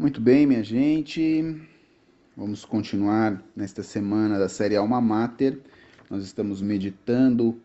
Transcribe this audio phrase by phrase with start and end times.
[0.00, 1.60] Muito bem, minha gente.
[2.34, 5.60] Vamos continuar nesta semana da série Alma Mater.
[6.08, 7.60] Nós estamos meditando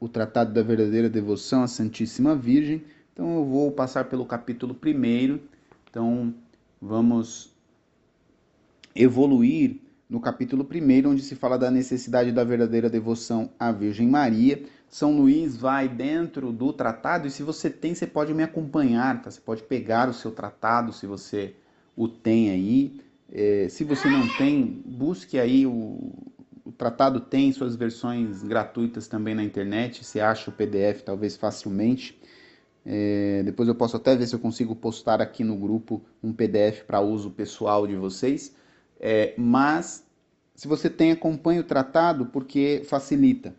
[0.00, 2.82] o Tratado da Verdadeira Devoção à Santíssima Virgem.
[3.12, 5.40] Então eu vou passar pelo capítulo primeiro.
[5.88, 6.34] Então
[6.82, 7.54] vamos
[8.92, 9.76] evoluir
[10.08, 14.60] no capítulo 1, onde se fala da necessidade da verdadeira devoção à Virgem Maria.
[14.90, 19.30] São Luís vai dentro do tratado e se você tem, você pode me acompanhar, tá?
[19.30, 21.54] Você pode pegar o seu tratado, se você
[21.96, 23.00] o tem aí.
[23.32, 26.12] É, se você não tem, busque aí o,
[26.64, 30.04] o tratado tem suas versões gratuitas também na internet.
[30.04, 32.20] Você acha o PDF talvez facilmente.
[32.84, 36.82] É, depois eu posso até ver se eu consigo postar aqui no grupo um PDF
[36.84, 38.56] para uso pessoal de vocês.
[38.98, 40.04] É, mas
[40.52, 43.54] se você tem, acompanhe o tratado porque facilita.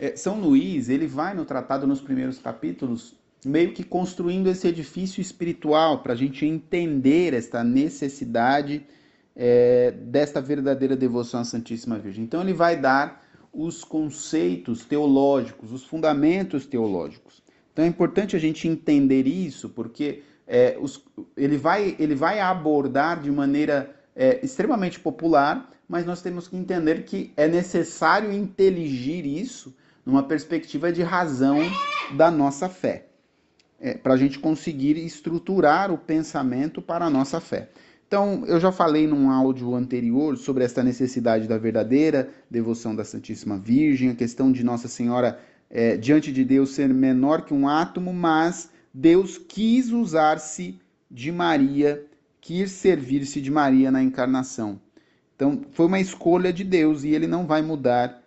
[0.00, 3.14] É, São Luís, ele vai no tratado nos primeiros capítulos
[3.44, 8.82] meio que construindo esse edifício espiritual para a gente entender esta necessidade
[9.36, 12.24] é, desta verdadeira devoção à Santíssima Virgem.
[12.24, 17.42] Então ele vai dar os conceitos teológicos, os fundamentos teológicos.
[17.70, 21.04] Então é importante a gente entender isso, porque é, os,
[21.36, 27.04] ele, vai, ele vai abordar de maneira é, extremamente popular, mas nós temos que entender
[27.04, 31.58] que é necessário inteligir isso numa perspectiva de razão
[32.16, 33.06] da nossa fé,
[33.80, 37.68] é, para a gente conseguir estruturar o pensamento para a nossa fé.
[38.06, 43.56] Então, eu já falei num áudio anterior sobre esta necessidade da verdadeira devoção da Santíssima
[43.56, 45.38] Virgem, a questão de Nossa Senhora
[45.70, 52.04] é, diante de Deus ser menor que um átomo, mas Deus quis usar-se de Maria
[52.40, 54.80] quis servir-se de Maria na encarnação.
[55.36, 58.19] Então, foi uma escolha de Deus e ele não vai mudar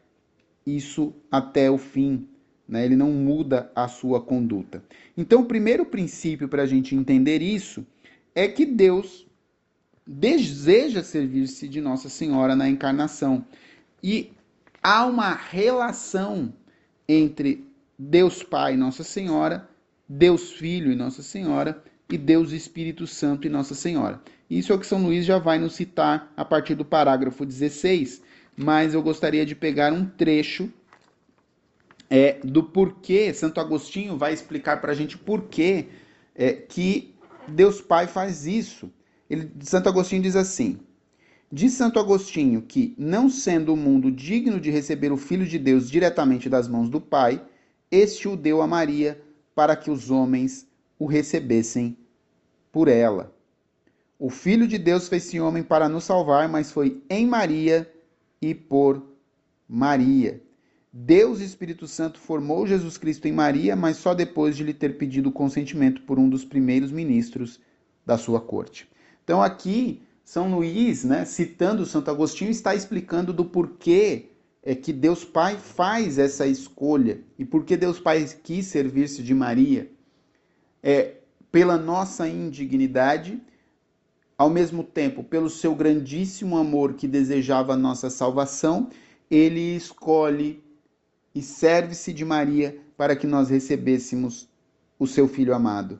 [0.66, 2.28] isso até o fim.
[2.68, 2.86] Né?
[2.86, 4.84] Ele não muda a sua conduta.
[5.18, 7.86] Então, o primeiro princípio para a gente entender isso
[8.34, 9.28] é que Deus
[10.06, 13.46] deseja servir-se de Nossa Senhora na encarnação.
[14.02, 14.32] E
[14.82, 16.54] há uma relação
[17.08, 17.66] entre
[17.98, 19.70] Deus Pai e Nossa Senhora,
[20.08, 24.22] Deus Filho e Nossa Senhora, e Deus Espírito Santo e Nossa Senhora.
[24.50, 28.22] Isso é o que São Luís já vai nos citar a partir do parágrafo 16,
[28.56, 30.72] mas eu gostaria de pegar um trecho
[32.10, 35.88] é, do porquê, Santo Agostinho vai explicar para a gente porquê
[36.36, 37.16] é, que
[37.48, 38.92] Deus Pai faz isso.
[39.30, 40.80] Ele, Santo Agostinho diz assim:
[41.52, 45.90] Diz Santo Agostinho que, não sendo o mundo digno de receber o Filho de Deus
[45.90, 47.44] diretamente das mãos do Pai,
[47.92, 49.22] este o deu a Maria
[49.56, 51.98] para que os homens o recebessem
[52.72, 53.36] por ela.
[54.18, 57.93] O Filho de Deus fez-se homem para nos salvar, mas foi em Maria
[58.44, 59.02] e por
[59.68, 60.42] Maria.
[60.92, 65.32] Deus Espírito Santo formou Jesus Cristo em Maria, mas só depois de lhe ter pedido
[65.32, 67.60] consentimento por um dos primeiros ministros
[68.06, 68.88] da sua corte.
[69.24, 74.30] Então aqui São Luís, né, citando Santo Agostinho, está explicando do porquê
[74.62, 79.34] é que Deus Pai faz essa escolha e por que Deus Pai quis servir-se de
[79.34, 79.90] Maria
[80.82, 81.16] é,
[81.52, 83.42] pela nossa indignidade,
[84.38, 88.90] ao mesmo tempo, pelo seu grandíssimo amor que desejava a nossa salvação,
[89.30, 90.64] ele escolhe
[91.34, 94.50] e serve-se de Maria para que nós recebêssemos
[94.98, 96.00] o seu filho amado.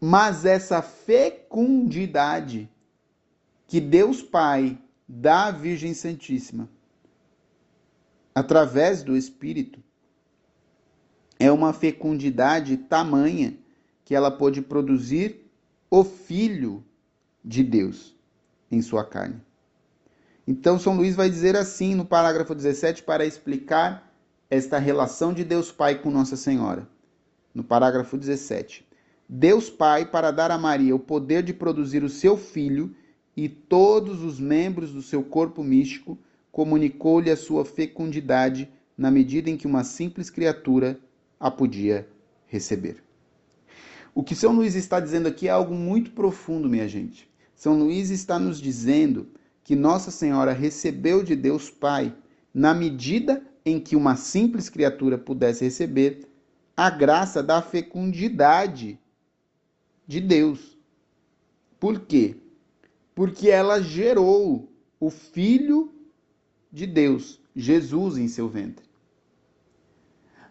[0.00, 2.70] Mas essa fecundidade
[3.66, 6.68] que Deus Pai dá à Virgem Santíssima,
[8.34, 9.80] através do Espírito,
[11.38, 13.56] é uma fecundidade tamanha
[14.04, 15.45] que ela pôde produzir
[15.98, 16.84] o Filho
[17.42, 18.14] de Deus
[18.70, 19.40] em sua carne.
[20.46, 24.14] Então, São Luís vai dizer assim no parágrafo 17 para explicar
[24.50, 26.86] esta relação de Deus Pai com Nossa Senhora.
[27.54, 28.86] No parágrafo 17.
[29.26, 32.94] Deus Pai, para dar a Maria o poder de produzir o seu filho
[33.34, 36.18] e todos os membros do seu corpo místico,
[36.52, 41.00] comunicou-lhe a sua fecundidade na medida em que uma simples criatura
[41.40, 42.06] a podia
[42.46, 43.05] receber.
[44.16, 47.28] O que São Luís está dizendo aqui é algo muito profundo, minha gente.
[47.54, 49.28] São Luís está nos dizendo
[49.62, 52.16] que Nossa Senhora recebeu de Deus Pai,
[52.54, 56.26] na medida em que uma simples criatura pudesse receber,
[56.74, 58.98] a graça da fecundidade
[60.06, 60.78] de Deus.
[61.78, 62.36] Por quê?
[63.14, 65.92] Porque ela gerou o Filho
[66.72, 68.85] de Deus, Jesus, em seu ventre.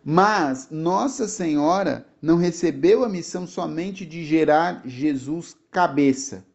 [0.07, 6.45] Mas Nossa Senhora não recebeu a missão somente de gerar Jesus cabeça,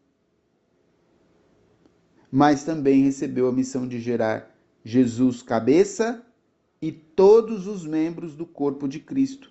[2.30, 6.24] mas também recebeu a missão de gerar Jesus cabeça
[6.80, 9.50] e todos os membros do corpo de Cristo,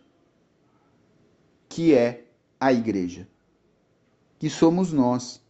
[1.67, 2.25] que é
[2.57, 3.27] a igreja.
[4.39, 5.41] que somos nós.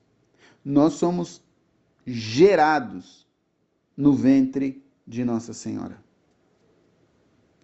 [0.66, 1.42] Nós somos
[2.06, 3.28] gerados
[3.96, 6.04] no ventre de Nossa Senhora.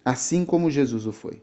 [0.06, 1.42] Assim como Jesus o foi.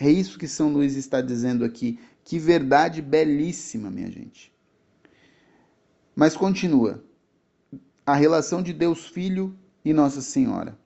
[0.00, 2.00] É isso que São Luís está dizendo aqui.
[2.24, 4.50] Que verdade belíssima, minha gente.
[6.16, 7.04] Mas continua.
[8.06, 9.54] A relação de Deus Filho
[9.84, 10.78] e Nossa Senhora.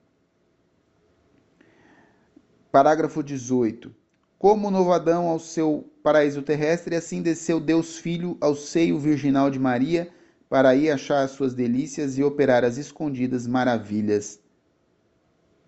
[2.69, 3.95] Parágrafo 18.
[4.37, 9.49] Como o novo Adão ao seu paraíso terrestre, assim desceu Deus Filho ao seio virginal
[9.49, 10.09] de Maria,
[10.49, 14.39] para aí achar as suas delícias e operar as escondidas maravilhas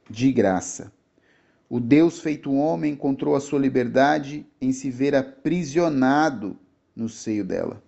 [0.10, 0.92] de graça.
[1.74, 6.60] O Deus feito homem encontrou a sua liberdade em se ver aprisionado
[6.94, 7.82] no seio dela.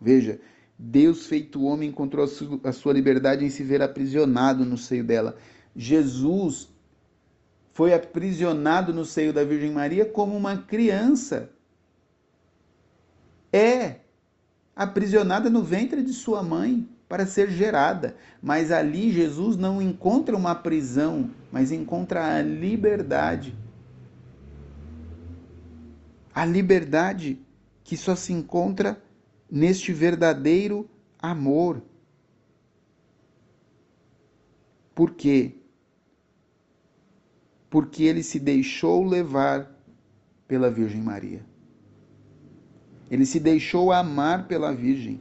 [0.00, 0.40] Veja,
[0.76, 2.26] Deus feito homem encontrou
[2.64, 5.36] a sua liberdade em se ver aprisionado no seio dela.
[5.76, 6.68] Jesus
[7.72, 11.48] foi aprisionado no seio da Virgem Maria como uma criança.
[13.52, 14.00] É
[14.74, 18.16] aprisionada no ventre de sua mãe para ser gerada.
[18.42, 23.56] Mas ali Jesus não encontra uma prisão, mas encontra a liberdade.
[26.34, 27.40] A liberdade
[27.82, 29.02] que só se encontra
[29.50, 30.88] neste verdadeiro
[31.18, 31.82] amor.
[34.94, 35.54] Por quê?
[37.70, 39.74] Porque ele se deixou levar
[40.46, 41.44] pela Virgem Maria.
[43.10, 45.20] Ele se deixou amar pela Virgem.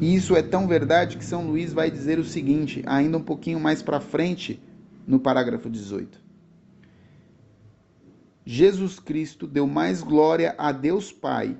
[0.00, 3.60] E isso é tão verdade que São Luís vai dizer o seguinte, ainda um pouquinho
[3.60, 4.58] mais para frente,
[5.06, 6.18] no parágrafo 18.
[8.46, 11.58] Jesus Cristo deu mais glória a Deus Pai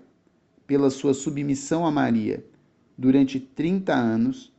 [0.67, 2.45] pela sua submissão a Maria
[2.97, 4.53] durante 30 anos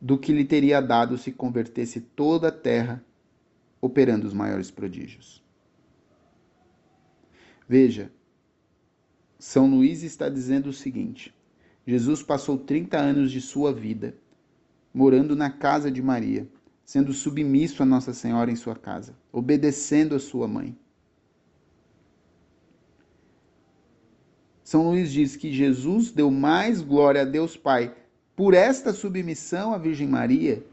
[0.00, 3.04] do que lhe teria dado se convertesse toda a terra
[3.80, 5.42] operando os maiores prodígios.
[7.68, 8.12] Veja,
[9.38, 11.35] São Luís está dizendo o seguinte:
[11.86, 14.14] Jesus passou 30 anos de sua vida
[14.92, 16.48] morando na casa de Maria,
[16.84, 20.74] sendo submisso a Nossa Senhora em sua casa, obedecendo a sua mãe.
[24.64, 27.94] São Luís diz que Jesus deu mais glória a Deus Pai
[28.34, 30.64] por esta submissão à Virgem Maria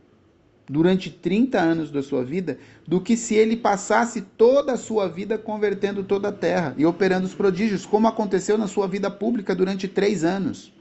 [0.69, 2.57] durante 30 anos da sua vida
[2.87, 7.27] do que se ele passasse toda a sua vida convertendo toda a terra e operando
[7.27, 10.73] os prodígios, como aconteceu na sua vida pública durante três anos.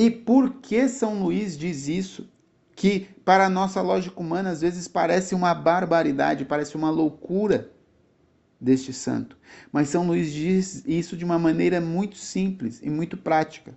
[0.00, 2.26] E por que São Luís diz isso?
[2.74, 7.70] Que para a nossa lógica humana às vezes parece uma barbaridade, parece uma loucura
[8.58, 9.36] deste santo.
[9.70, 13.74] Mas São Luís diz isso de uma maneira muito simples e muito prática.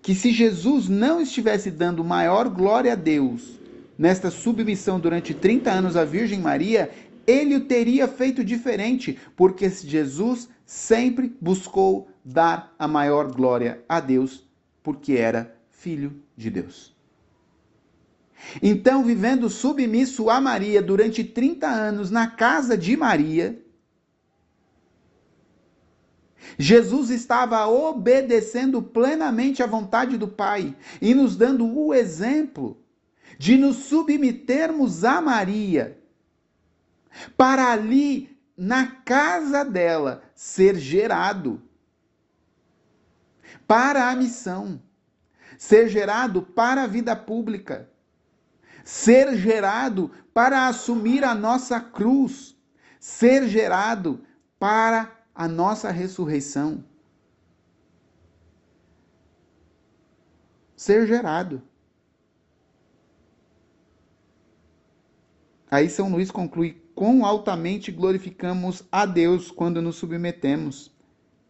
[0.00, 3.58] Que se Jesus não estivesse dando maior glória a Deus
[3.98, 6.92] nesta submissão durante 30 anos à Virgem Maria,
[7.26, 14.46] ele o teria feito diferente, porque Jesus sempre buscou dar a maior glória a Deus,
[14.82, 16.94] porque era filho de Deus.
[18.62, 23.62] Então, vivendo submisso a Maria durante 30 anos na casa de Maria,
[26.58, 32.76] Jesus estava obedecendo plenamente à vontade do Pai e nos dando o exemplo
[33.38, 35.98] de nos submetermos a Maria,
[37.36, 41.62] para ali, na casa dela, ser gerado
[43.66, 44.80] para a missão,
[45.58, 47.88] ser gerado para a vida pública,
[48.84, 52.56] ser gerado para assumir a nossa cruz,
[52.98, 54.24] ser gerado
[54.58, 56.84] para a nossa ressurreição.
[60.76, 61.62] Ser gerado.
[65.70, 70.88] Aí São Luís conclui: quão altamente glorificamos a Deus quando nos submetemos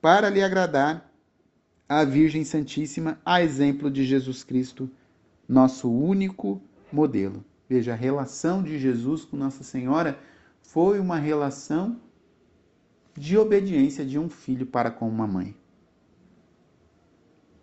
[0.00, 1.12] para lhe agradar
[1.86, 4.90] a Virgem Santíssima, a exemplo de Jesus Cristo,
[5.46, 6.58] nosso único
[6.90, 7.44] modelo.
[7.68, 10.18] Veja, a relação de Jesus com Nossa Senhora
[10.62, 12.00] foi uma relação
[13.14, 15.54] de obediência de um filho para com uma mãe.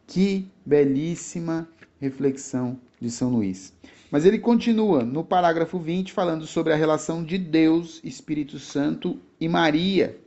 [0.05, 1.67] Que belíssima
[1.99, 3.73] reflexão de São Luís.
[4.11, 9.47] Mas ele continua no parágrafo 20 falando sobre a relação de Deus, Espírito Santo e
[9.47, 10.17] Maria.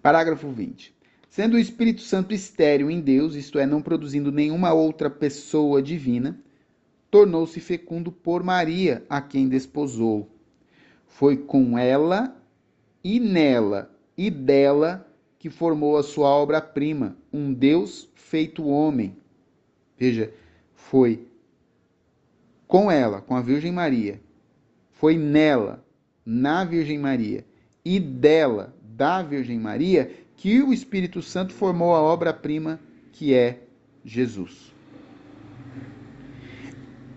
[0.00, 0.94] Parágrafo 20.
[1.28, 6.38] Sendo o Espírito Santo estéril em Deus, isto é, não produzindo nenhuma outra pessoa divina,
[7.10, 10.28] tornou-se fecundo por Maria, a quem desposou.
[11.06, 12.36] Foi com ela
[13.02, 15.08] e nela e dela
[15.38, 19.16] que formou a sua obra-prima, um Deus feito homem.
[19.98, 20.32] Veja,
[20.74, 21.26] foi
[22.72, 24.18] com ela, com a Virgem Maria,
[24.92, 25.84] foi nela,
[26.24, 27.44] na Virgem Maria
[27.84, 32.80] e dela, da Virgem Maria, que o Espírito Santo formou a obra-prima
[33.12, 33.64] que é
[34.02, 34.72] Jesus.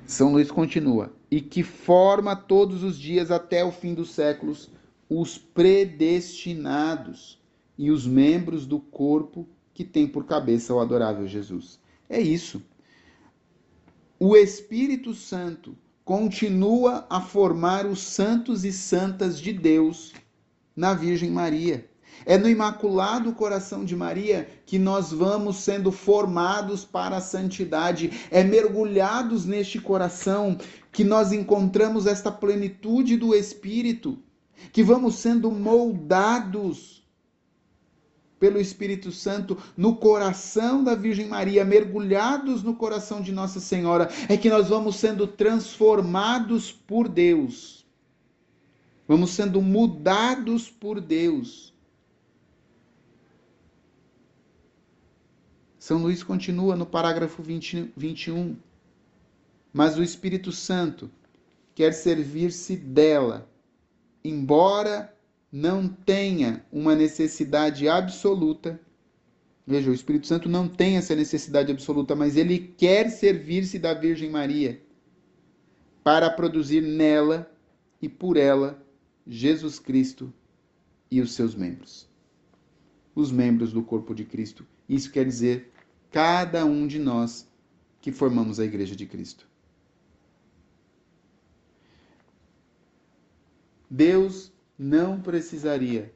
[0.06, 4.70] São Luís continua: e que forma todos os dias até o fim dos séculos
[5.10, 7.42] os predestinados
[7.78, 11.80] e os membros do corpo que tem por cabeça o adorável Jesus.
[12.10, 12.62] É isso.
[14.28, 20.14] O Espírito Santo continua a formar os santos e santas de Deus
[20.76, 21.88] na Virgem Maria.
[22.26, 28.10] É no Imaculado Coração de Maria que nós vamos sendo formados para a santidade.
[28.32, 30.58] É mergulhados neste coração
[30.92, 34.18] que nós encontramos esta plenitude do Espírito,
[34.74, 37.05] que vamos sendo moldados
[38.40, 44.36] pelo Espírito Santo no coração da Virgem Maria, mergulhados no coração de Nossa Senhora, é
[44.36, 47.86] que nós vamos sendo transformados por Deus.
[49.08, 51.74] Vamos sendo mudados por Deus.
[55.78, 58.58] São Luís continua no parágrafo 20, 21.
[59.72, 61.12] Mas o Espírito Santo
[61.76, 63.48] quer servir-se dela,
[64.24, 65.15] embora
[65.52, 68.80] não tenha uma necessidade absoluta.
[69.66, 74.30] Veja, o Espírito Santo não tem essa necessidade absoluta, mas ele quer servir-se da Virgem
[74.30, 74.82] Maria
[76.04, 77.52] para produzir nela
[78.02, 78.84] e por ela
[79.26, 80.32] Jesus Cristo
[81.10, 82.08] e os seus membros.
[83.16, 84.66] Os membros do corpo de Cristo.
[84.88, 85.72] Isso quer dizer
[86.12, 87.48] cada um de nós
[88.02, 89.48] que formamos a Igreja de Cristo.
[93.90, 96.14] Deus não precisaria,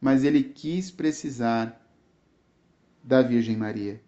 [0.00, 1.80] mas ele quis precisar
[3.02, 4.00] da Virgem Maria.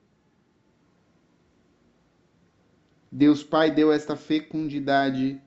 [3.11, 5.40] Deus Pai deu esta fecundidade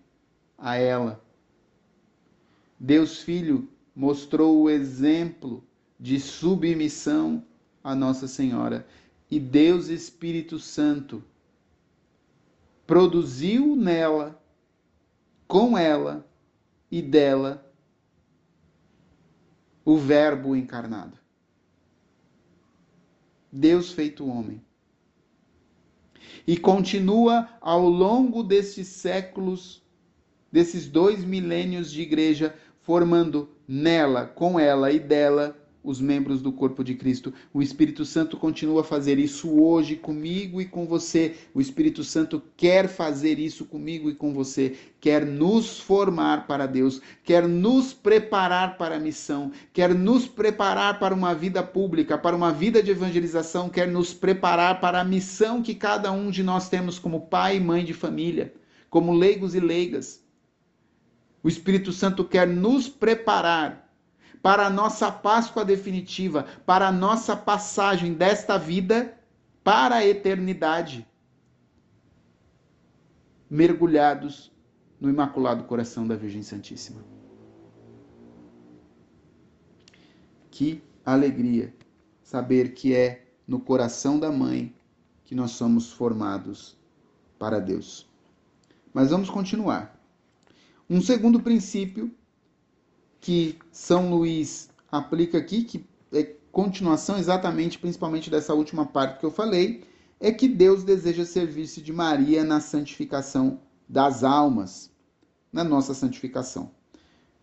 [0.58, 1.24] a ela.
[2.80, 5.64] Deus Filho mostrou o exemplo
[6.00, 7.46] de submissão
[7.84, 8.88] a Nossa Senhora.
[9.30, 11.24] E Deus Espírito Santo
[12.88, 14.42] produziu nela,
[15.48, 16.28] com ela
[16.90, 17.69] e dela,
[19.90, 21.18] o Verbo encarnado.
[23.52, 24.62] Deus feito homem.
[26.46, 29.84] E continua ao longo destes séculos,
[30.52, 36.84] desses dois milênios de igreja, formando nela, com ela e dela os membros do corpo
[36.84, 37.34] de Cristo.
[37.54, 41.36] O Espírito Santo continua a fazer isso hoje comigo e com você.
[41.54, 44.76] O Espírito Santo quer fazer isso comigo e com você.
[45.00, 51.16] Quer nos formar para Deus, quer nos preparar para a missão, quer nos preparar para
[51.16, 55.74] uma vida pública, para uma vida de evangelização, quer nos preparar para a missão que
[55.74, 58.54] cada um de nós temos como pai e mãe de família,
[58.90, 60.22] como leigos e leigas.
[61.42, 63.89] O Espírito Santo quer nos preparar
[64.42, 69.18] para a nossa Páscoa definitiva, para a nossa passagem desta vida
[69.64, 71.06] para a eternidade,
[73.50, 74.52] mergulhados
[75.00, 77.04] no Imaculado Coração da Virgem Santíssima.
[80.50, 81.74] Que alegria
[82.24, 84.76] saber que é no coração da mãe
[85.26, 86.78] que nós somos formados
[87.38, 88.08] para Deus.
[88.94, 90.00] Mas vamos continuar.
[90.90, 92.12] Um segundo princípio
[93.20, 99.32] que São Luís aplica aqui, que é continuação exatamente, principalmente dessa última parte que eu
[99.32, 99.84] falei,
[100.20, 104.92] é que Deus deseja servir-se de Maria na santificação das almas,
[105.52, 106.72] na nossa santificação.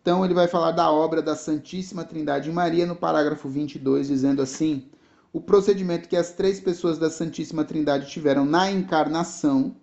[0.02, 4.88] Então ele vai falar da obra da Santíssima Trindade Maria no parágrafo 22, dizendo assim:
[5.32, 9.74] o procedimento que as três pessoas da Santíssima Trindade tiveram na encarnação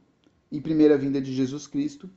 [0.52, 2.10] e primeira vinda de Jesus Cristo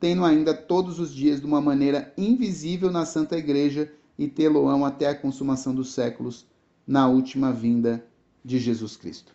[0.00, 5.08] tendo ainda todos os dias de uma maneira invisível na Santa Igreja e tê-lo-ão até
[5.08, 6.46] a consumação dos séculos,
[6.86, 8.04] na última vinda
[8.44, 9.32] de Jesus Cristo.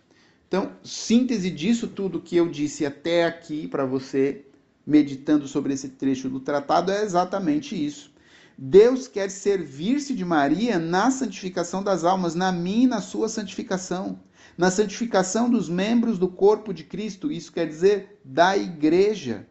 [0.48, 4.46] Então, síntese disso tudo que eu disse até aqui para você,
[4.86, 8.12] meditando sobre esse trecho do tratado, é exatamente isso.
[8.58, 14.20] Deus quer servir-se de Maria na santificação das almas, na minha e na sua santificação,
[14.58, 19.48] na santificação dos membros do corpo de Cristo, isso quer dizer da igreja.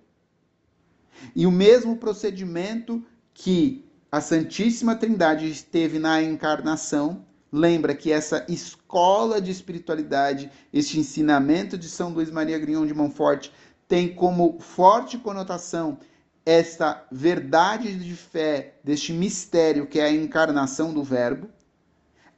[1.35, 9.41] E o mesmo procedimento que a Santíssima Trindade esteve na encarnação, lembra que essa escola
[9.41, 13.51] de espiritualidade, este ensinamento de São Luís Maria Grignon de Montfort,
[13.87, 15.99] tem como forte conotação
[16.45, 21.49] esta verdade de fé, deste mistério que é a encarnação do Verbo.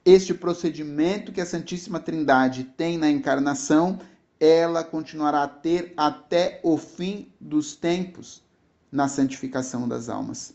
[0.05, 4.01] Este procedimento que a Santíssima Trindade tem na encarnação,
[4.41, 8.43] ela continuará a ter até o fim dos tempos
[8.91, 10.55] na santificação das almas.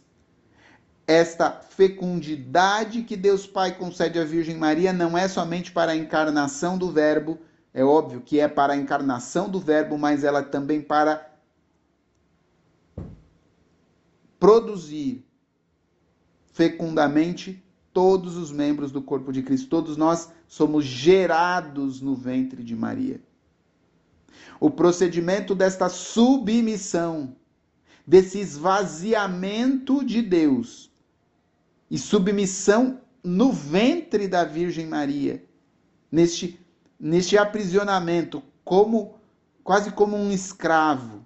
[1.08, 6.78] esta fecundidade que Deus Pai concede à Virgem Maria não é somente para a encarnação
[6.78, 7.38] do Verbo,
[7.74, 11.30] é óbvio que é para a encarnação do Verbo, mas ela também para
[14.40, 15.26] produzir
[16.54, 19.70] fecundamente todos os membros do corpo de Cristo.
[19.70, 23.22] Todos nós somos gerados no ventre de Maria.
[24.60, 27.36] O procedimento desta submissão,
[28.06, 30.92] desse esvaziamento de Deus
[31.90, 35.44] e submissão no ventre da Virgem Maria,
[36.12, 36.60] neste,
[37.00, 39.16] neste aprisionamento, como
[39.64, 41.26] quase como um escravo,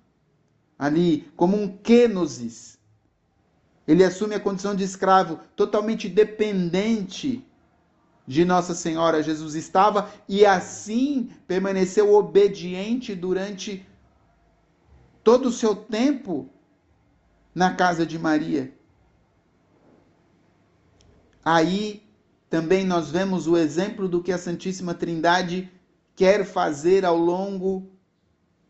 [0.78, 2.80] ali, como um kenosis.
[3.86, 7.46] Ele assume a condição de escravo, totalmente dependente
[8.26, 9.24] de Nossa Senhora.
[9.24, 13.86] Jesus estava e assim permaneceu obediente durante
[15.24, 16.50] todo o seu tempo
[17.54, 18.74] na casa de Maria.
[21.44, 22.04] Aí
[22.50, 25.72] também nós vemos o exemplo do que a Santíssima Trindade
[26.16, 27.90] quer fazer ao longo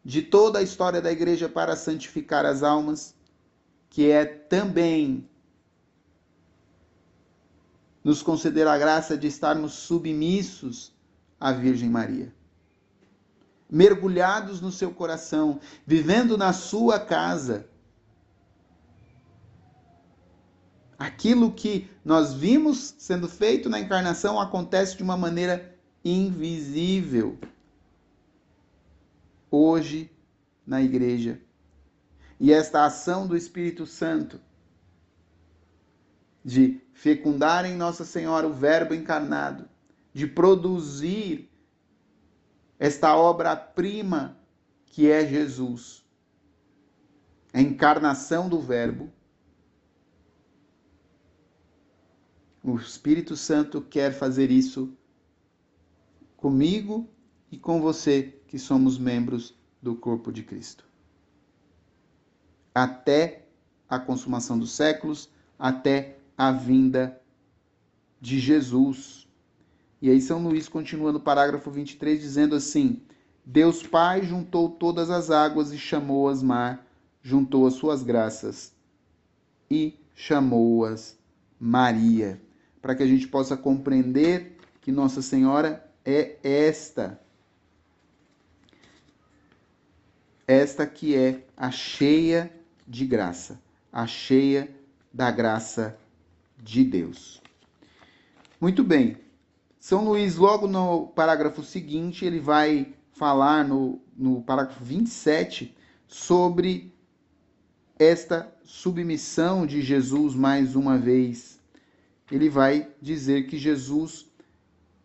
[0.04, 3.16] de toda a história da igreja para santificar as almas,
[3.90, 5.30] que é também
[8.04, 10.94] nos conceder a graça de estarmos submissos
[11.40, 12.34] à Virgem Maria.
[13.70, 17.69] Mergulhados no seu coração, vivendo na sua casa,
[21.00, 27.39] Aquilo que nós vimos sendo feito na encarnação acontece de uma maneira invisível.
[29.50, 30.12] Hoje,
[30.68, 31.39] na igreja.
[32.38, 34.41] E esta ação do Espírito Santo
[36.44, 39.70] de fecundar em Nossa Senhora o Verbo encarnado,
[40.13, 41.50] de produzir
[42.77, 44.38] esta obra-prima
[44.86, 46.03] que é Jesus,
[47.53, 49.12] a encarnação do Verbo,
[52.63, 54.94] O Espírito Santo quer fazer isso
[56.36, 57.08] comigo
[57.50, 60.84] e com você, que somos membros do corpo de Cristo.
[62.76, 63.48] Até
[63.88, 67.19] a consumação dos séculos, até a vinda
[68.19, 69.28] de Jesus.
[70.02, 73.02] E aí São Luís continua no parágrafo 23 dizendo assim:
[73.45, 76.86] Deus Pai juntou todas as águas e chamou-as mar,
[77.22, 78.76] juntou as suas graças
[79.72, 81.17] e chamou-as
[81.60, 82.49] Maria
[82.82, 87.20] para que a gente possa compreender que Nossa Senhora é esta.
[90.48, 92.52] Esta que é a cheia
[92.88, 93.62] de graça,
[93.92, 94.70] a cheia
[95.13, 95.98] da graça
[96.58, 97.42] de Deus.
[98.60, 99.18] Muito bem.
[99.80, 105.76] São Luís, logo no parágrafo seguinte, ele vai falar no, no parágrafo 27
[106.08, 106.94] sobre
[107.98, 111.59] esta submissão de Jesus mais uma vez
[112.32, 114.30] ele vai dizer que Jesus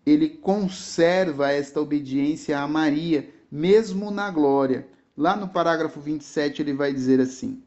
[0.05, 4.87] ele conserva esta obediência a Maria, mesmo na glória.
[5.17, 7.63] Lá no parágrafo 27 ele vai dizer assim: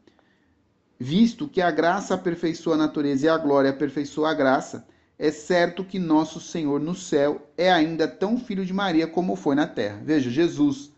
[0.98, 4.86] Visto que a graça aperfeiçoa a natureza e a glória aperfeiçoa a graça,
[5.18, 9.56] é certo que nosso Senhor no céu é ainda tão filho de Maria como foi
[9.56, 10.00] na terra.
[10.04, 10.92] Veja, Jesus,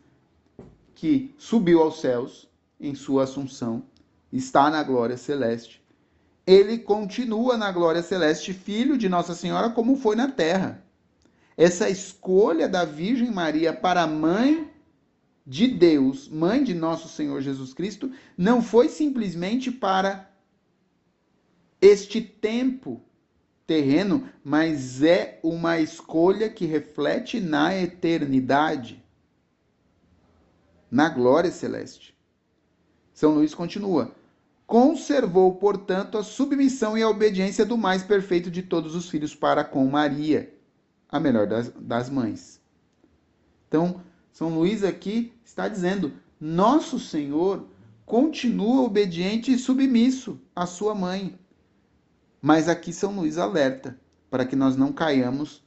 [0.95, 3.83] que subiu aos céus em sua assunção,
[4.31, 5.80] está na glória celeste,
[6.47, 10.83] ele continua na glória celeste, filho de Nossa Senhora, como foi na terra.
[11.57, 14.71] Essa escolha da Virgem Maria para mãe
[15.47, 20.31] de Deus, mãe de nosso Senhor Jesus Cristo, não foi simplesmente para
[21.81, 23.03] este tempo
[23.67, 29.05] terreno, mas é uma escolha que reflete na eternidade,
[30.91, 32.17] na glória celeste.
[33.13, 34.15] São Luís continua:
[34.71, 39.65] conservou, portanto, a submissão e a obediência do mais perfeito de todos os filhos para
[39.65, 40.55] com Maria,
[41.09, 42.61] a melhor das, das mães.
[43.67, 47.67] Então, São Luís aqui está dizendo: Nosso Senhor
[48.07, 51.37] continua obediente e submisso à sua mãe.
[52.41, 53.99] Mas aqui São Luís alerta
[54.31, 55.65] para que nós não caiamos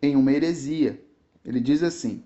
[0.00, 1.02] em uma heresia.
[1.44, 2.22] Ele diz assim: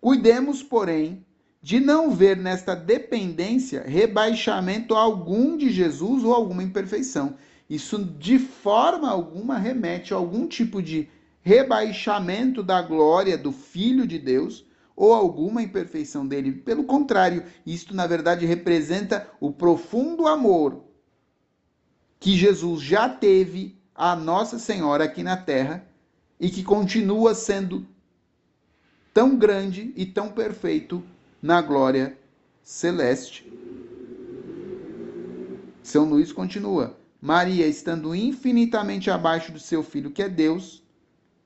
[0.00, 1.22] Cuidemos, porém,
[1.62, 7.36] de não ver nesta dependência rebaixamento algum de Jesus ou alguma imperfeição.
[7.70, 11.08] Isso de forma alguma remete a algum tipo de
[11.40, 16.52] rebaixamento da glória do Filho de Deus ou alguma imperfeição dele.
[16.52, 20.84] Pelo contrário, isto na verdade representa o profundo amor
[22.18, 25.86] que Jesus já teve a Nossa Senhora aqui na terra
[26.40, 27.86] e que continua sendo
[29.14, 31.02] tão grande e tão perfeito
[31.42, 32.16] na glória
[32.62, 33.52] celeste.
[35.82, 40.82] São Luís continua: Maria, estando infinitamente abaixo do seu filho, que é Deus,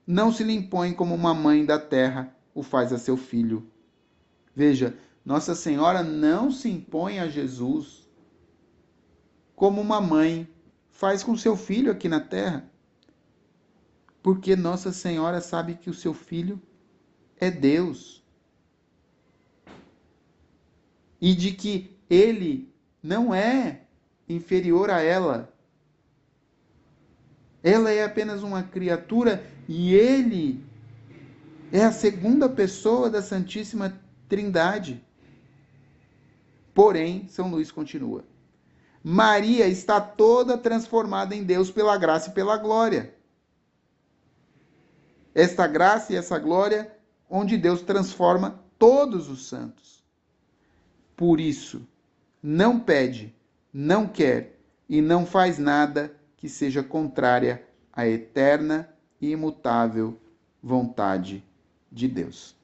[0.06, 3.66] não se lhe impõe como uma mãe da terra o faz a seu filho.
[4.54, 8.06] Veja, Nossa Senhora não se impõe a Jesus
[9.54, 10.46] como uma mãe
[10.90, 12.70] faz com seu filho aqui na terra.
[14.22, 16.60] Porque Nossa Senhora sabe que o seu filho
[17.38, 18.25] é Deus.
[21.26, 23.80] E de que ele não é
[24.28, 25.52] inferior a ela.
[27.64, 30.64] Ela é apenas uma criatura e ele
[31.72, 35.04] é a segunda pessoa da Santíssima Trindade.
[36.72, 38.22] Porém, São Luís continua.
[39.02, 43.12] Maria está toda transformada em Deus pela graça e pela glória.
[45.34, 46.96] Esta graça e essa glória,
[47.28, 49.95] onde Deus transforma todos os santos.
[51.16, 51.86] Por isso,
[52.42, 53.34] não pede,
[53.72, 58.88] não quer e não faz nada que seja contrária à eterna
[59.20, 60.20] e imutável
[60.62, 61.42] vontade
[61.90, 62.54] de Deus.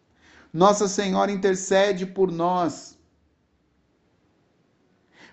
[0.53, 2.99] Nossa Senhora intercede por nós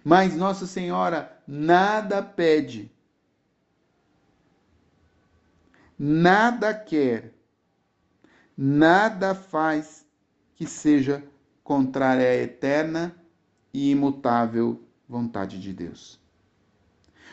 [0.03, 2.91] mas Nossa Senhora nada pede,
[5.97, 7.34] nada quer,
[8.58, 10.05] nada faz
[10.55, 11.23] que seja
[11.69, 13.15] contrária à eterna
[13.71, 16.19] e imutável vontade de Deus.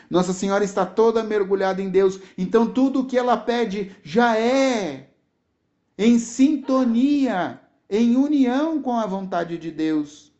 [0.07, 5.09] Nossa Senhora está toda mergulhada em Deus, então tudo o que ela pede já é
[5.97, 10.31] em sintonia, em união com a vontade de Deus.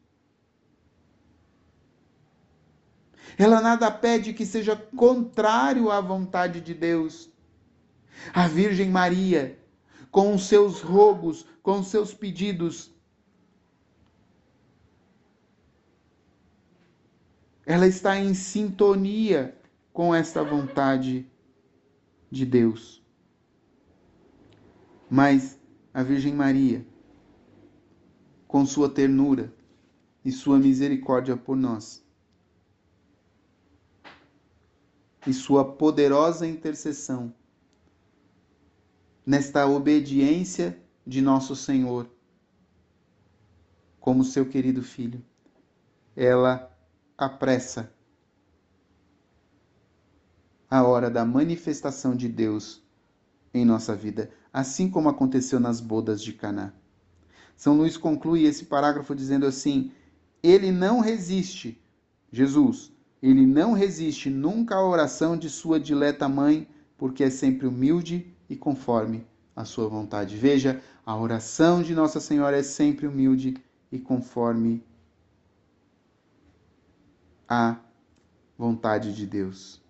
[3.35, 7.31] Ela nada pede que seja contrário à vontade de Deus.
[8.31, 9.59] A Virgem Maria,
[10.11, 12.95] com os seus rogos, com os seus pedidos,
[17.67, 19.53] ela está em sintonia
[19.91, 21.29] com esta vontade
[22.31, 23.03] de Deus.
[25.09, 25.59] Mas
[25.93, 26.87] a Virgem Maria,
[28.47, 29.53] com sua ternura
[30.23, 32.01] e sua misericórdia por nós,
[35.27, 37.33] e sua poderosa intercessão.
[39.25, 42.09] Nesta obediência de nosso Senhor,
[43.99, 45.21] como seu querido filho,
[46.15, 46.76] ela
[47.17, 47.91] apressa
[50.69, 52.83] a hora da manifestação de Deus
[53.53, 56.73] em nossa vida, assim como aconteceu nas bodas de Caná.
[57.55, 59.91] São Luís conclui esse parágrafo dizendo assim:
[60.43, 61.81] ele não resiste,
[62.31, 68.31] Jesus, ele não resiste nunca à oração de sua dileta mãe, porque é sempre humilde
[68.49, 69.25] e conforme
[69.55, 70.37] a sua vontade.
[70.37, 73.57] Veja, a oração de Nossa Senhora é sempre humilde
[73.91, 74.83] e conforme
[77.47, 77.77] a
[78.57, 79.81] vontade de Deus.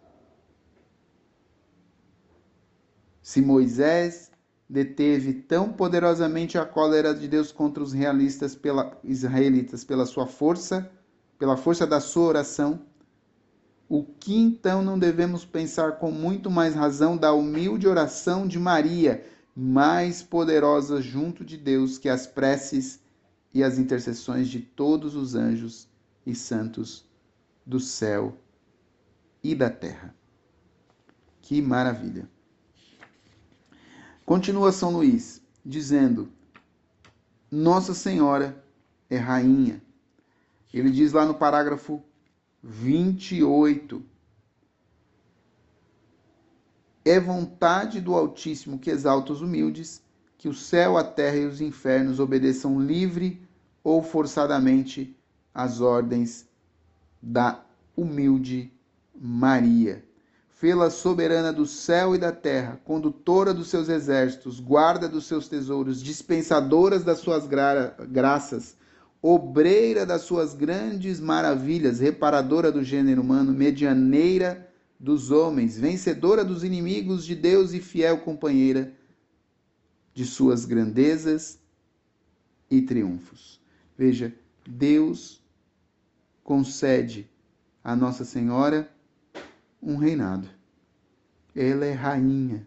[3.22, 4.32] Se Moisés
[4.70, 10.90] deteve tão poderosamente a cólera de Deus contra os realistas pela, israelitas pela sua força,
[11.40, 12.82] pela força da sua oração,
[13.90, 19.26] o que então não devemos pensar com muito mais razão da humilde oração de Maria,
[19.56, 23.00] mais poderosa junto de Deus que as preces
[23.54, 25.88] e as intercessões de todos os anjos
[26.26, 27.07] e santos
[27.68, 28.34] do céu
[29.44, 30.16] e da terra.
[31.42, 32.30] Que maravilha!
[34.26, 36.30] Continua São Luís dizendo:
[37.52, 38.64] Nossa Senhora
[39.10, 39.82] é rainha.
[40.74, 42.02] Ele diz lá no parágrafo
[42.64, 44.02] 28.
[47.04, 50.02] É vontade do Altíssimo que exalta os humildes,
[50.38, 53.46] que o céu, a terra e os infernos obedeçam livre
[53.84, 55.18] ou forçadamente
[55.54, 56.47] às ordens
[57.22, 57.64] da
[57.96, 58.72] humilde
[59.16, 60.04] Maria.
[60.50, 66.02] Fê-la soberana do céu e da terra, condutora dos seus exércitos, guarda dos seus tesouros,
[66.02, 68.76] dispensadoras das suas gra graças,
[69.22, 74.68] obreira das suas grandes maravilhas, reparadora do gênero humano, medianeira
[75.00, 78.94] dos homens, vencedora dos inimigos de Deus e fiel companheira
[80.14, 81.60] de suas grandezas
[82.70, 83.62] e triunfos.
[83.96, 84.34] Veja,
[84.68, 85.40] Deus
[86.48, 87.30] concede
[87.84, 88.90] a Nossa Senhora
[89.84, 90.48] um reinado.
[91.54, 92.66] Ela é rainha.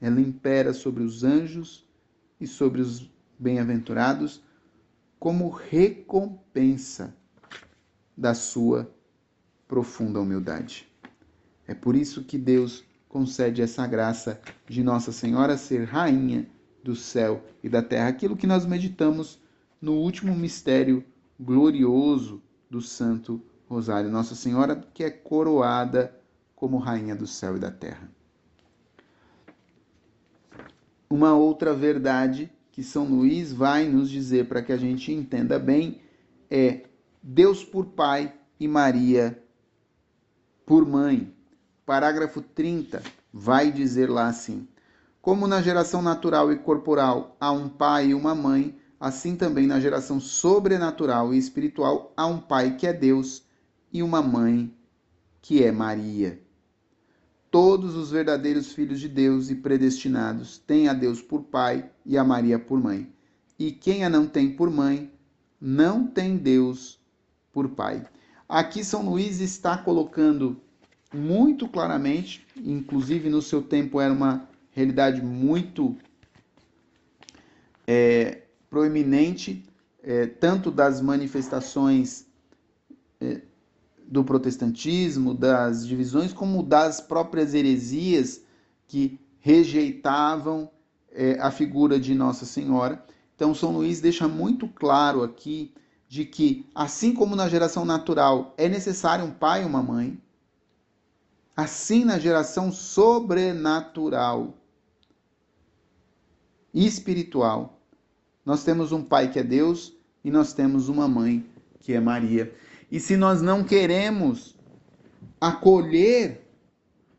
[0.00, 1.88] Ela impera sobre os anjos
[2.40, 3.08] e sobre os
[3.38, 4.42] bem-aventurados
[5.16, 7.16] como recompensa
[8.16, 8.92] da sua
[9.68, 10.92] profunda humildade.
[11.68, 16.50] É por isso que Deus concede essa graça de Nossa Senhora ser rainha
[16.82, 19.40] do céu e da terra, aquilo que nós meditamos
[19.80, 21.04] no último mistério
[21.40, 26.14] glorioso do Santo rosário Nossa Senhora, que é coroada
[26.54, 28.10] como rainha do céu e da terra.
[31.08, 36.00] Uma outra verdade que São Luís vai nos dizer para que a gente entenda bem
[36.50, 36.84] é
[37.22, 39.42] Deus por Pai e Maria
[40.66, 41.34] por Mãe.
[41.86, 44.68] Parágrafo 30 vai dizer lá assim:
[45.20, 49.80] Como na geração natural e corporal há um pai e uma mãe, assim também na
[49.80, 53.42] geração sobrenatural e espiritual há um pai que é Deus
[53.90, 54.70] e uma mãe
[55.40, 56.38] que é Maria.
[57.50, 62.22] Todos os verdadeiros filhos de Deus e predestinados têm a Deus por pai e a
[62.22, 63.10] Maria por mãe.
[63.58, 65.10] E quem a não tem por mãe,
[65.60, 67.00] não tem Deus
[67.52, 68.06] por pai.
[68.48, 70.60] Aqui São Luís está colocando
[71.12, 75.96] muito claramente, inclusive no seu tempo era uma realidade muito
[77.86, 79.64] é, proeminente,
[80.02, 82.26] é, tanto das manifestações
[83.20, 83.42] é,
[84.06, 88.42] do protestantismo, das divisões, como das próprias heresias
[88.86, 90.70] que rejeitavam
[91.10, 93.04] é, a figura de Nossa Senhora.
[93.34, 95.74] Então, São Luís deixa muito claro aqui
[96.08, 100.20] de que, assim como na geração natural é necessário um pai e uma mãe,
[101.56, 104.54] assim na geração sobrenatural
[106.74, 107.79] e espiritual,
[108.50, 112.52] nós temos um pai que é Deus e nós temos uma mãe que é Maria.
[112.90, 114.58] E se nós não queremos
[115.40, 116.44] acolher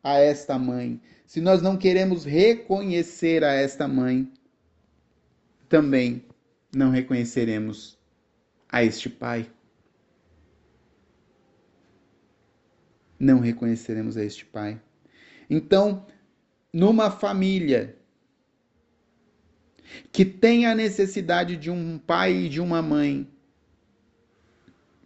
[0.04, 4.30] a esta mãe, se nós não queremos reconhecer a esta mãe,
[5.70, 6.22] também
[6.76, 7.98] não reconheceremos
[8.67, 9.50] a este pai.
[13.17, 14.82] Não reconheceremos a este pai.
[15.50, 16.06] Então,
[16.74, 17.96] numa família
[20.12, 23.27] que tem a necessidade de um pai e de uma mãe,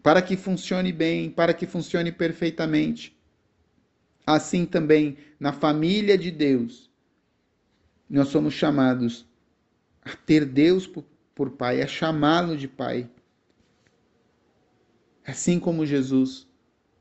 [0.02, 3.16] para que funcione bem, para que funcione perfeitamente.
[4.26, 6.90] Assim também, na família de Deus,
[8.10, 9.26] nós somos chamados
[10.04, 13.10] a ter Deus por, Pai, a chamá-lo de Pai.
[15.26, 16.48] Assim como Jesus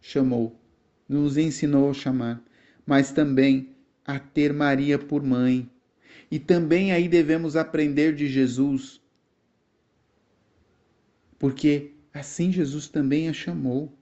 [0.01, 0.59] chamou,
[1.07, 2.43] nos ensinou a chamar,
[2.87, 5.71] mas também a ter Maria por mãe.
[6.31, 9.01] E também aí devemos aprender de Jesus,
[11.39, 13.93] porque Assim Jesus também a chamou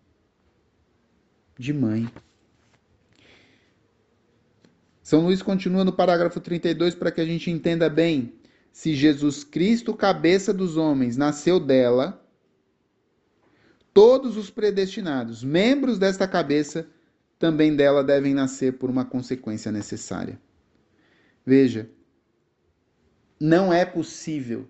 [1.59, 2.07] de mãe.
[5.03, 8.35] São Luís continua no parágrafo 32 para que a gente entenda bem.
[8.71, 12.23] Se Jesus Cristo, cabeça dos homens, nasceu dela,
[13.95, 16.87] todos os predestinados, membros desta cabeça,
[17.39, 20.39] também dela devem nascer por uma consequência necessária.
[21.45, 21.91] Veja,
[23.43, 24.69] não é possível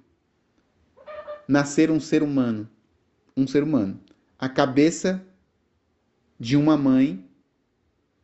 [1.47, 2.69] nascer um ser humano
[3.37, 3.99] um ser humano,
[4.39, 5.25] a cabeça
[6.39, 7.25] de uma mãe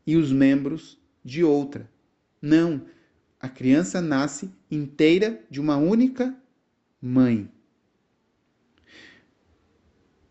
[0.07, 1.89] e os membros de outra.
[2.41, 2.83] Não,
[3.41, 6.37] a criança nasce inteira de uma única
[7.01, 7.51] mãe.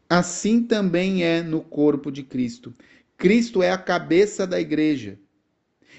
[0.09, 2.73] Assim também é no corpo de Cristo.
[3.17, 5.19] Cristo é a cabeça da igreja.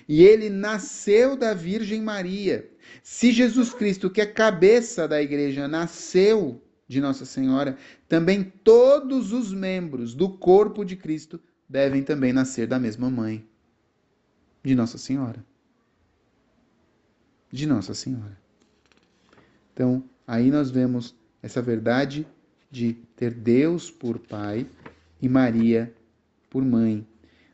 [0.07, 2.71] E ele nasceu da Virgem Maria.
[3.03, 7.77] Se Jesus Cristo, que é cabeça da igreja, nasceu de Nossa Senhora,
[8.09, 13.47] também todos os membros do corpo de Cristo devem também nascer da mesma mãe
[14.65, 15.45] de Nossa Senhora.
[17.51, 18.39] De Nossa Senhora.
[19.73, 22.27] Então, aí nós vemos essa verdade
[22.71, 24.67] de ter Deus por pai
[25.21, 25.95] e Maria
[26.51, 27.07] por mãe.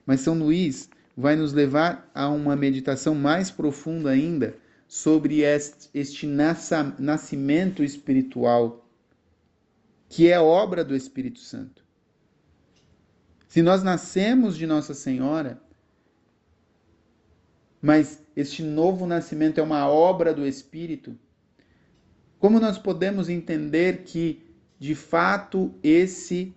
[0.07, 6.27] Mas São Luís vai nos levar a uma meditação mais profunda ainda sobre este, este
[6.27, 8.89] nascimento espiritual
[10.09, 11.85] que é obra do Espírito Santo.
[13.49, 15.61] Se nós nascemos de Nossa Senhora,
[17.81, 21.19] mas este novo nascimento é uma obra do Espírito,
[22.39, 24.43] como nós podemos entender que,
[24.79, 26.55] de fato, esse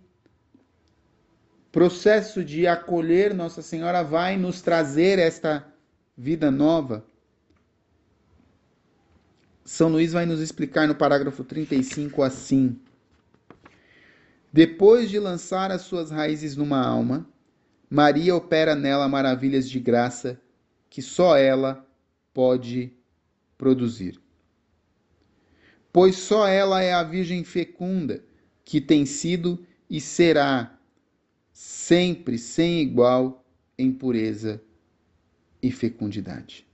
[1.71, 5.65] processo de acolher Nossa Senhora vai nos trazer esta
[6.17, 7.06] vida nova?
[9.63, 12.80] São Luís vai nos explicar no parágrafo 35 assim:
[14.51, 17.27] depois de lançar as suas raízes numa alma,
[17.89, 20.39] Maria opera nela maravilhas de graça
[20.89, 21.86] que só ela
[22.34, 22.93] pode
[23.58, 24.19] produzir.
[25.91, 28.23] Pois só ela é a Virgem fecunda,
[28.63, 30.76] que tem sido e será
[31.58, 33.43] sempre sem igual
[33.80, 34.62] em pureza
[35.60, 36.67] e fecundidade.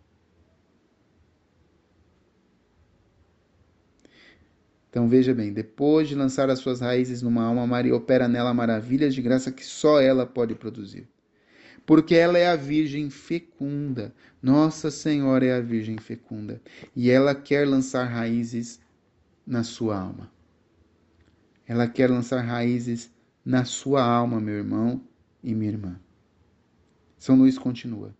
[4.89, 9.15] Então veja bem, depois de lançar as suas raízes numa alma, Maria opera nela maravilhas
[9.15, 11.07] de graça que só ela pode produzir.
[11.85, 14.13] Porque ela é a Virgem fecunda.
[14.41, 16.61] Nossa Senhora é a Virgem fecunda.
[16.93, 18.81] E ela quer lançar raízes
[19.47, 20.29] na sua alma.
[21.65, 23.12] Ela quer lançar raízes
[23.45, 25.01] na sua alma, meu irmão
[25.43, 25.99] e minha irmã.
[27.17, 28.13] São Luís continua.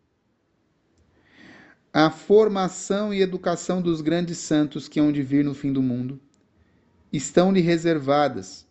[1.92, 6.20] A formação e educação dos grandes santos que hão de vir no fim do mundo
[7.12, 8.68] estão-lhe reservadas,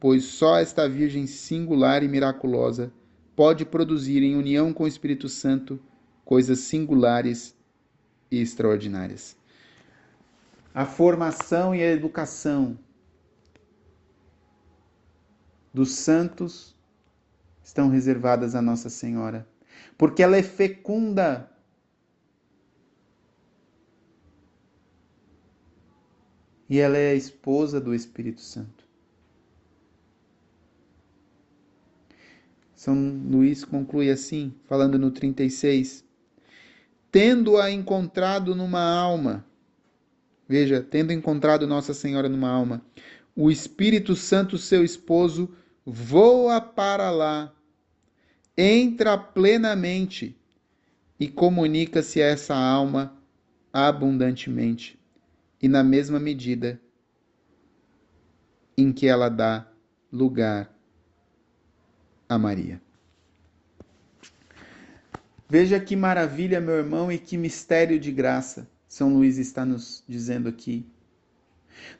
[0.00, 2.92] pois só esta Virgem singular e miraculosa
[3.36, 5.80] pode produzir, em união com o Espírito Santo,
[6.24, 7.54] coisas singulares
[8.30, 9.36] e extraordinárias.
[10.74, 12.78] A formação e a educação
[15.72, 16.76] dos santos
[17.62, 19.46] estão reservadas a Nossa Senhora,
[19.96, 21.50] porque ela é fecunda
[26.68, 28.82] e ela é a esposa do Espírito Santo.
[32.74, 32.96] São
[33.30, 36.04] Luís conclui assim, falando no 36.
[37.12, 39.46] Tendo-a encontrado numa alma,
[40.48, 42.82] veja, tendo encontrado Nossa Senhora numa alma,
[43.36, 47.52] o Espírito Santo, seu esposo, voa para lá,
[48.56, 50.36] entra plenamente
[51.18, 53.16] e comunica-se a essa alma
[53.72, 54.98] abundantemente
[55.60, 56.80] e na mesma medida
[58.76, 59.66] em que ela dá
[60.12, 60.72] lugar
[62.28, 62.80] a Maria.
[65.48, 70.48] Veja que maravilha, meu irmão, e que mistério de graça São Luís está nos dizendo
[70.48, 70.86] aqui.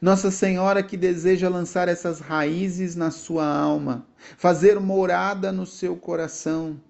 [0.00, 6.80] Nossa Senhora que deseja lançar essas raízes na sua alma, fazer morada no seu coração.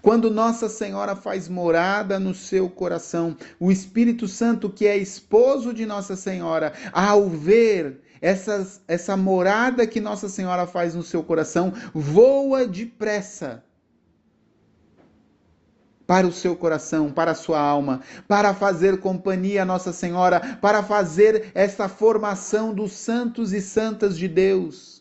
[0.00, 5.84] Quando Nossa Senhora faz morada no seu coração, o Espírito Santo, que é esposo de
[5.84, 12.66] Nossa Senhora, ao ver essas, essa morada que Nossa Senhora faz no seu coração, voa
[12.66, 13.65] depressa
[16.06, 20.82] para o seu coração, para a sua alma, para fazer companhia a Nossa Senhora, para
[20.82, 24.96] fazer essa formação dos santos e santas de Deus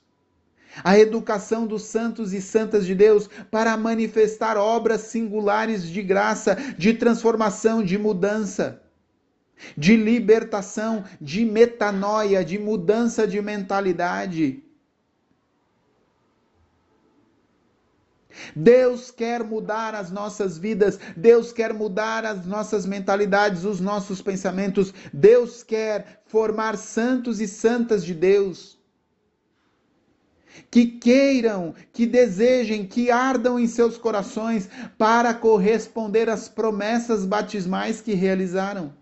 [0.83, 6.93] a educação dos santos e santas de Deus para manifestar obras singulares de graça, de
[6.93, 8.81] transformação, de mudança,
[9.77, 14.64] de libertação, de metanoia, de mudança de mentalidade.
[18.55, 24.93] Deus quer mudar as nossas vidas, Deus quer mudar as nossas mentalidades, os nossos pensamentos,
[25.13, 28.75] Deus quer formar santos e santas de Deus
[30.71, 38.13] que queiram, que desejem, que ardam em seus corações para corresponder às promessas batismais que
[38.13, 38.93] realizaram.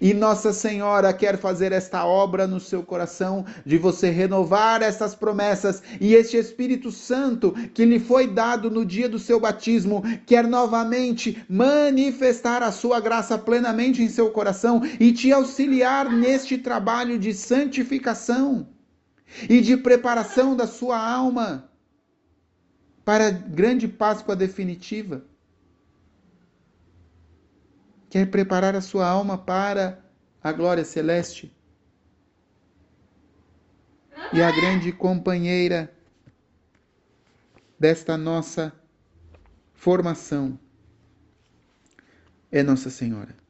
[0.00, 5.82] E Nossa Senhora quer fazer esta obra no seu coração, de você renovar essas promessas,
[6.00, 11.42] e este Espírito Santo que lhe foi dado no dia do seu batismo, quer novamente
[11.48, 18.68] manifestar a sua graça plenamente em seu coração e te auxiliar neste trabalho de santificação
[19.48, 21.70] e de preparação da sua alma
[23.04, 25.24] para a grande Páscoa definitiva.
[28.10, 30.04] Quer preparar a sua alma para
[30.42, 31.50] a glória celeste.
[34.32, 35.90] E a grande companheira
[37.78, 38.72] desta nossa
[39.72, 40.58] formação
[42.52, 43.40] é Nossa Senhora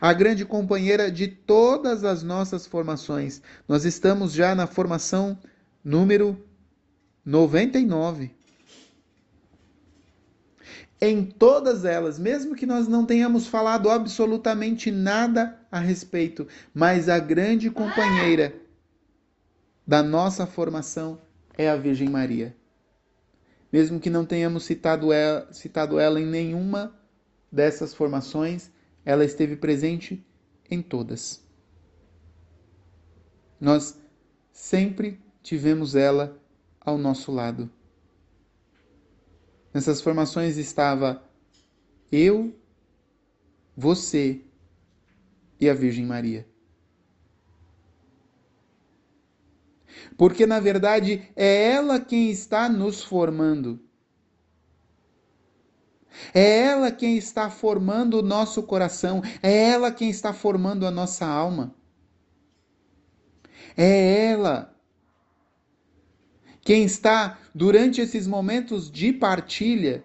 [0.00, 3.42] a grande companheira de todas as nossas formações.
[3.66, 5.38] Nós estamos já na formação
[5.82, 6.40] número
[7.24, 8.35] 99.
[11.00, 17.18] Em todas elas, mesmo que nós não tenhamos falado absolutamente nada a respeito, mas a
[17.18, 18.54] grande companheira
[19.86, 21.20] da nossa formação
[21.56, 22.56] é a Virgem Maria.
[23.70, 26.98] Mesmo que não tenhamos citado ela, citado ela em nenhuma
[27.52, 28.70] dessas formações,
[29.04, 30.24] ela esteve presente
[30.70, 31.44] em todas.
[33.60, 33.98] Nós
[34.50, 36.40] sempre tivemos ela
[36.80, 37.70] ao nosso lado.
[39.76, 41.22] Nessas formações estava
[42.10, 42.58] eu,
[43.76, 44.40] você
[45.60, 46.48] e a Virgem Maria.
[50.16, 53.78] Porque, na verdade, é ela quem está nos formando.
[56.32, 61.26] É ela quem está formando o nosso coração, é ela quem está formando a nossa
[61.26, 61.74] alma.
[63.76, 64.74] É ela
[66.66, 70.04] quem está, durante esses momentos de partilha,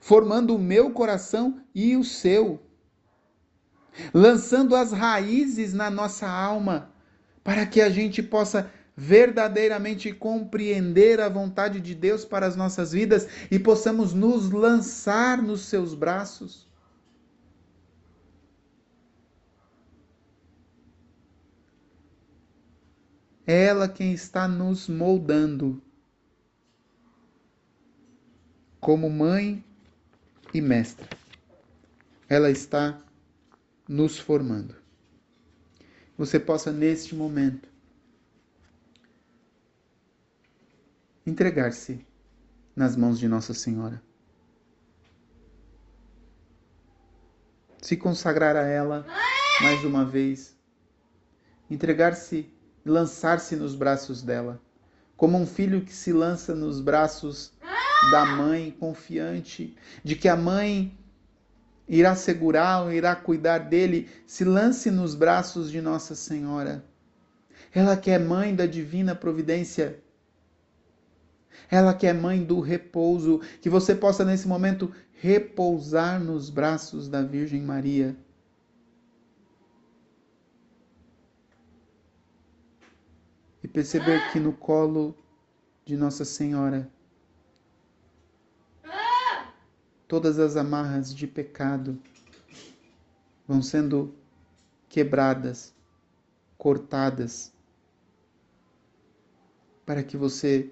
[0.00, 2.60] formando o meu coração e o seu.
[4.14, 6.90] lançando as raízes na nossa alma,
[7.44, 13.28] para que a gente possa verdadeiramente compreender a vontade de Deus para as nossas vidas
[13.50, 16.67] e possamos nos lançar nos seus braços.
[23.50, 25.82] É ela quem está nos moldando
[28.78, 29.64] como mãe
[30.52, 31.08] e mestra.
[32.28, 33.02] Ela está
[33.88, 34.76] nos formando.
[36.18, 37.70] Você possa, neste momento,
[41.24, 42.06] entregar-se
[42.76, 44.02] nas mãos de Nossa Senhora.
[47.80, 49.06] Se consagrar a ela
[49.62, 50.54] mais uma vez.
[51.70, 52.57] Entregar-se
[52.88, 54.60] lançar-se nos braços dela,
[55.16, 57.52] como um filho que se lança nos braços
[58.10, 60.96] da mãe, confiante de que a mãe
[61.88, 66.84] irá segurá-lo, irá cuidar dele, se lance nos braços de Nossa Senhora.
[67.74, 69.98] Ela que é mãe da divina providência,
[71.70, 77.22] ela que é mãe do repouso, que você possa nesse momento repousar nos braços da
[77.22, 78.16] Virgem Maria.
[83.62, 85.16] E perceber que no colo
[85.84, 86.90] de Nossa Senhora
[90.08, 92.00] todas as amarras de pecado
[93.46, 94.14] vão sendo
[94.88, 95.74] quebradas,
[96.56, 97.52] cortadas,
[99.84, 100.70] para que você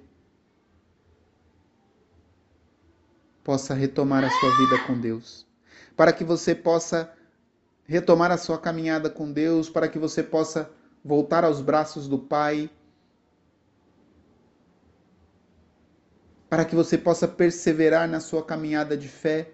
[3.44, 5.46] possa retomar a sua vida com Deus,
[5.94, 7.14] para que você possa
[7.84, 10.70] retomar a sua caminhada com Deus, para que você possa
[11.06, 12.68] voltar aos braços do Pai,
[16.50, 19.52] para que você possa perseverar na sua caminhada de fé.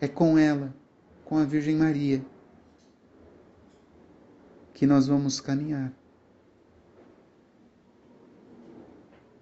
[0.00, 0.74] É com ela,
[1.24, 2.24] com a Virgem Maria,
[4.74, 5.92] que nós vamos caminhar.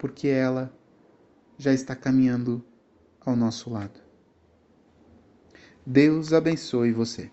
[0.00, 0.72] porque ela
[1.58, 2.64] já está caminhando
[3.20, 4.00] ao nosso lado.
[5.92, 7.32] Deus abençoe você.